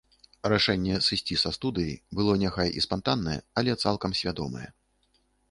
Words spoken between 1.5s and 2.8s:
студыі было няхай